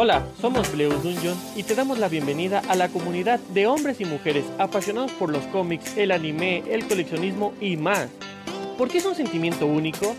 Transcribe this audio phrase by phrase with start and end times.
[0.00, 4.04] Hola, somos Bleus Dungeon y te damos la bienvenida a la comunidad de hombres y
[4.04, 8.08] mujeres apasionados por los cómics, el anime, el coleccionismo y más.
[8.78, 10.14] ¿Por qué es un sentimiento único?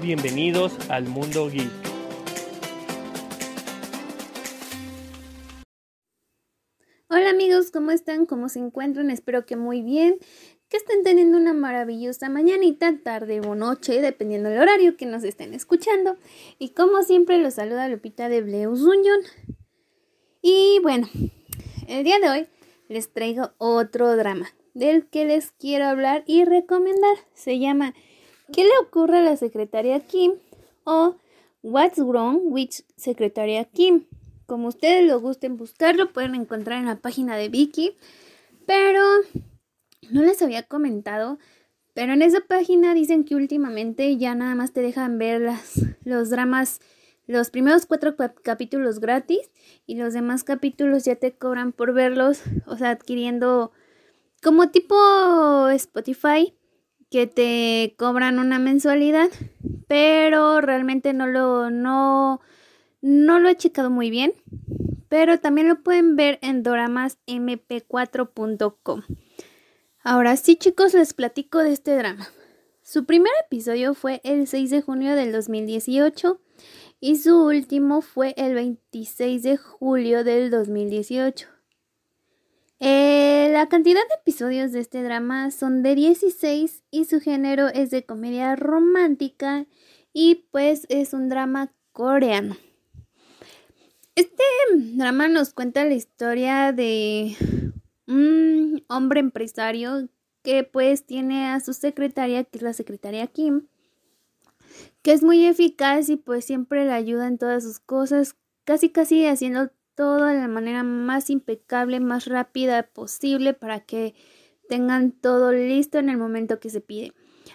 [0.00, 1.68] Bienvenidos al mundo geek.
[7.08, 8.24] Hola amigos, ¿cómo están?
[8.24, 9.10] ¿Cómo se encuentran?
[9.10, 10.18] Espero que muy bien
[10.68, 15.54] que estén teniendo una maravillosa mañanita, tarde o noche, dependiendo del horario que nos estén
[15.54, 16.16] escuchando.
[16.58, 19.20] Y como siempre, los saluda Lupita de Bleus Union.
[20.42, 21.08] Y bueno,
[21.88, 22.46] el día de hoy
[22.88, 27.16] les traigo otro drama del que les quiero hablar y recomendar.
[27.34, 27.94] Se llama
[28.52, 30.34] ¿Qué le ocurre a la secretaria Kim?
[30.84, 31.16] o
[31.62, 34.06] What's Wrong with Secretaria Kim.
[34.46, 37.96] Como ustedes lo gusten buscarlo, pueden encontrar en la página de Vicky.
[38.64, 39.02] Pero
[40.10, 41.38] no les había comentado,
[41.94, 45.50] pero en esa página dicen que últimamente ya nada más te dejan ver
[46.04, 46.80] los dramas,
[47.26, 49.50] los primeros cuatro capítulos gratis
[49.86, 53.72] y los demás capítulos ya te cobran por verlos, o sea, adquiriendo
[54.42, 56.54] como tipo Spotify
[57.10, 59.30] que te cobran una mensualidad,
[59.88, 62.40] pero realmente no lo no
[63.00, 64.34] no lo he checado muy bien,
[65.08, 69.02] pero también lo pueden ver en doramasmp4.com.
[70.10, 72.32] Ahora sí chicos, les platico de este drama.
[72.80, 76.40] Su primer episodio fue el 6 de junio del 2018
[76.98, 81.46] y su último fue el 26 de julio del 2018.
[82.80, 87.90] Eh, la cantidad de episodios de este drama son de 16 y su género es
[87.90, 89.66] de comedia romántica
[90.14, 92.56] y pues es un drama coreano.
[94.14, 97.36] Este drama nos cuenta la historia de
[98.88, 100.08] hombre empresario
[100.42, 103.66] que pues tiene a su secretaria, que es la secretaria Kim,
[105.02, 109.26] que es muy eficaz y pues siempre le ayuda en todas sus cosas, casi casi
[109.26, 114.14] haciendo todo de la manera más impecable, más rápida posible para que
[114.68, 117.12] tengan todo listo en el momento que se pide.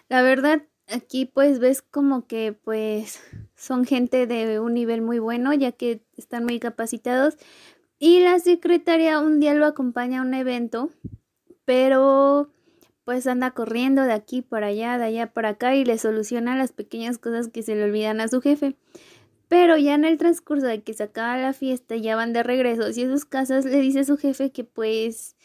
[0.09, 3.21] La verdad, aquí pues ves como que pues
[3.55, 7.37] son gente de un nivel muy bueno, ya que están muy capacitados,
[7.97, 10.89] y la secretaria un día lo acompaña a un evento,
[11.65, 12.49] pero
[13.05, 16.71] pues anda corriendo de aquí para allá, de allá para acá y le soluciona las
[16.71, 18.75] pequeñas cosas que se le olvidan a su jefe.
[19.49, 22.83] Pero ya en el transcurso de que se acaba la fiesta, ya van de regreso
[22.83, 25.35] hacia sus casas, le dice a su jefe que pues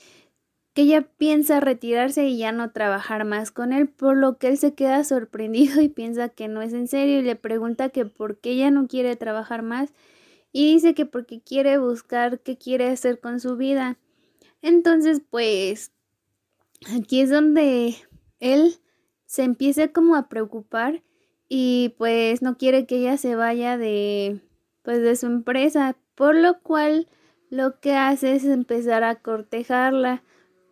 [0.74, 4.58] que ella piensa retirarse y ya no trabajar más con él, por lo que él
[4.58, 8.38] se queda sorprendido y piensa que no es en serio y le pregunta que por
[8.38, 9.92] qué ella no quiere trabajar más
[10.52, 13.98] y dice que porque quiere buscar qué quiere hacer con su vida.
[14.62, 15.92] Entonces, pues
[16.94, 17.96] aquí es donde
[18.40, 18.74] él
[19.26, 21.02] se empieza como a preocupar
[21.48, 24.40] y pues no quiere que ella se vaya de
[24.82, 27.08] pues de su empresa, por lo cual
[27.50, 30.22] lo que hace es empezar a cortejarla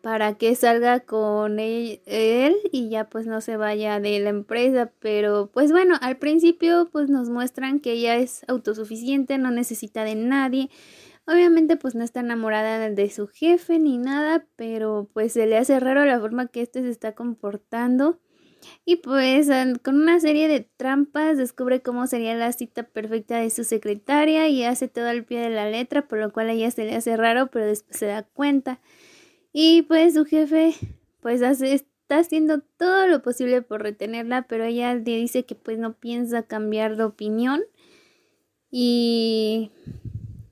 [0.03, 2.01] para que salga con él,
[2.71, 4.93] y ya pues no se vaya de la empresa.
[5.01, 10.15] Pero pues bueno, al principio pues nos muestran que ella es autosuficiente, no necesita de
[10.15, 10.71] nadie.
[11.27, 15.81] Obviamente pues no está enamorada de su jefe ni nada, pero pues se le hace
[15.81, 18.21] raro la forma que este se está comportando.
[18.85, 19.49] Y pues
[19.83, 24.65] con una serie de trampas descubre cómo sería la cita perfecta de su secretaria y
[24.65, 27.17] hace todo al pie de la letra, por lo cual a ella se le hace
[27.17, 28.81] raro, pero después se da cuenta.
[29.53, 30.75] Y pues su jefe
[31.21, 35.79] pues hace, está haciendo todo lo posible por retenerla, pero ella le dice que pues
[35.79, 37.63] no piensa cambiar de opinión.
[38.71, 39.71] Y,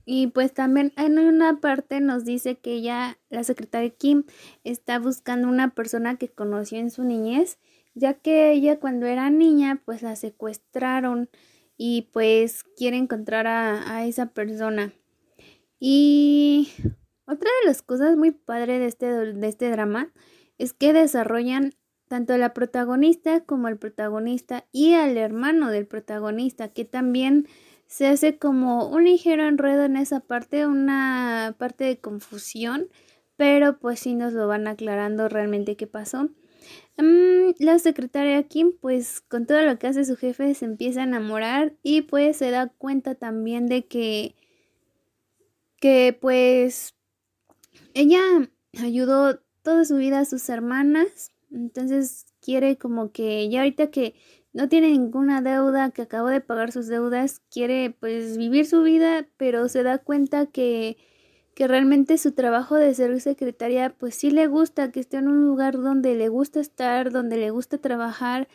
[0.05, 4.25] y pues también en una parte nos dice que ella, la secretaria Kim,
[4.65, 7.59] está buscando una persona que conoció en su niñez,
[7.95, 11.31] ya que ella cuando era niña pues la secuestraron
[11.77, 14.93] y pues quiere encontrar a, a esa persona.
[15.81, 16.69] Y
[17.27, 20.13] otra de las cosas muy padres de este, de este drama
[20.59, 21.75] es que desarrollan
[22.09, 27.49] tanto a la protagonista como al protagonista y al hermano del protagonista, que también
[27.95, 32.89] se hace como un ligero enredo en esa parte, una parte de confusión,
[33.37, 36.25] pero pues sí nos lo van aclarando realmente qué pasó.
[36.97, 41.05] Mm, la secretaria Kim, pues con todo lo que hace su jefe, se empieza a
[41.05, 44.35] enamorar y pues se da cuenta también de que,
[45.77, 46.97] que pues
[47.95, 48.23] ella
[48.83, 54.17] ayudó toda su vida a sus hermanas, entonces quiere como que ya ahorita que
[54.55, 59.27] no tiene ninguna deuda, que acabó de pagar sus deudas, quiere pues vivir su vida,
[59.37, 60.97] pero se da cuenta que,
[61.55, 65.45] que realmente su trabajo de ser secretaria pues sí le gusta, que esté en un
[65.45, 68.49] lugar donde le gusta estar, donde le gusta trabajar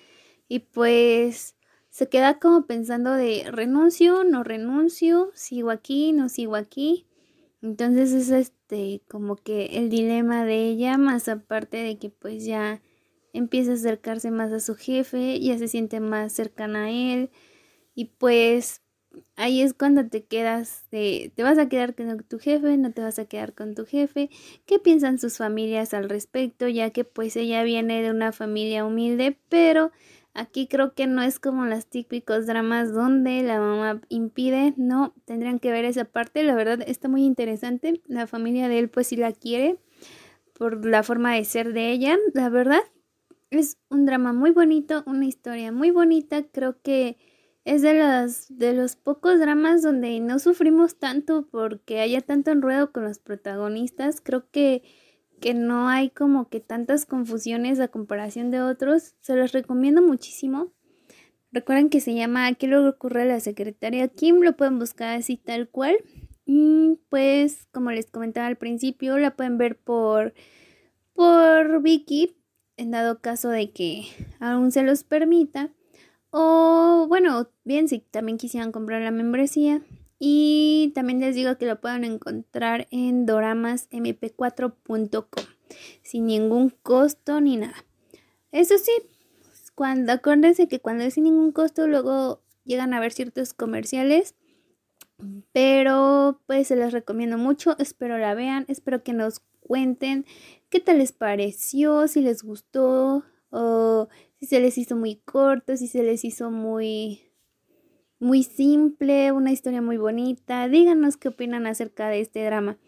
[0.47, 1.55] y pues
[1.89, 7.07] se queda como pensando de renuncio, no renuncio, sigo aquí, no sigo aquí.
[7.61, 12.81] Entonces es este como que el dilema de ella, más aparte de que pues ya
[13.33, 17.29] empieza a acercarse más a su jefe, ya se siente más cercana a él
[17.95, 18.81] y pues
[19.35, 23.19] ahí es cuando te quedas te vas a quedar con tu jefe, no te vas
[23.19, 24.29] a quedar con tu jefe,
[24.65, 29.37] qué piensan sus familias al respecto, ya que pues ella viene de una familia humilde,
[29.49, 29.91] pero
[30.33, 35.59] aquí creo que no es como los típicos dramas donde la mamá impide, no, tendrían
[35.59, 39.15] que ver esa parte, la verdad está muy interesante, la familia de él pues sí
[39.15, 39.77] la quiere
[40.53, 42.81] por la forma de ser de ella, la verdad
[43.51, 47.17] es un drama muy bonito, una historia muy bonita, creo que
[47.65, 52.91] es de los, de los pocos dramas donde no sufrimos tanto porque haya tanto enredo
[52.91, 54.21] con los protagonistas.
[54.21, 54.83] Creo que,
[55.39, 59.15] que no hay como que tantas confusiones a comparación de otros.
[59.19, 60.71] Se los recomiendo muchísimo.
[61.51, 64.41] Recuerden que se llama Aquí lo ocurre a la secretaria Kim.
[64.41, 65.97] Lo pueden buscar así tal cual.
[66.45, 70.33] Y pues, como les comentaba al principio, la pueden ver por,
[71.13, 72.38] por Vicky,
[72.79, 74.07] en dado caso de que
[74.39, 75.69] aún se los permita.
[76.31, 79.81] O bueno, bien si también quisieran comprar la membresía.
[80.17, 85.45] Y también les digo que lo pueden encontrar en doramasmp4.com
[86.01, 87.85] sin ningún costo ni nada.
[88.51, 88.91] Eso sí,
[89.75, 94.35] cuando acuérdense que cuando es sin ningún costo luego llegan a ver ciertos comerciales.
[95.51, 100.25] Pero pues se les recomiendo mucho, espero la vean, espero que nos cuenten
[100.69, 104.07] qué tal les pareció, si les gustó o
[104.39, 107.21] si se les hizo muy corto, si se les hizo muy
[108.17, 110.67] muy simple, una historia muy bonita.
[110.67, 112.79] Díganos qué opinan acerca de este drama.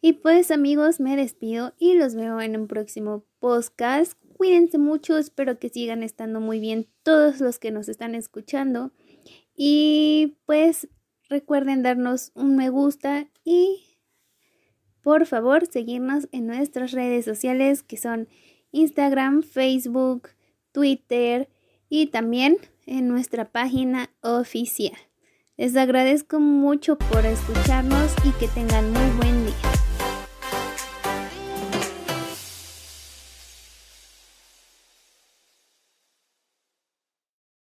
[0.00, 4.14] Y pues amigos, me despido y los veo en un próximo podcast.
[4.38, 8.90] Cuídense mucho, espero que sigan estando muy bien todos los que nos están escuchando.
[9.54, 10.88] Y pues
[11.28, 13.91] recuerden darnos un me gusta y
[15.02, 18.28] por favor seguirnos en nuestras redes sociales que son
[18.70, 20.30] Instagram, Facebook,
[20.72, 21.48] Twitter
[21.88, 22.56] y también
[22.86, 24.96] en nuestra página oficial.
[25.56, 29.71] Les agradezco mucho por escucharnos y que tengan muy buen día.